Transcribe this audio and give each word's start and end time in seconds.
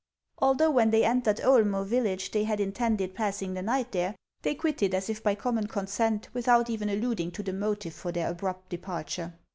Although 0.39 0.71
when 0.71 0.89
they 0.89 1.05
entered 1.05 1.39
Oe'lmce 1.41 1.85
village 1.85 2.31
they 2.31 2.43
had 2.45 2.59
intended 2.59 3.13
passing 3.13 3.53
the 3.53 3.61
night 3.61 3.91
there, 3.91 4.15
they 4.41 4.55
quitted 4.55 4.95
it, 4.95 4.97
as 4.97 5.11
if 5.11 5.21
by 5.21 5.35
common 5.35 5.67
consent, 5.67 6.27
without 6.33 6.71
even 6.71 6.89
alluding 6.89 7.29
to 7.33 7.43
the 7.43 7.53
motive 7.53 7.93
for 7.93 8.11
their 8.11 8.31
abrupt 8.31 8.69
departure. 8.69 9.35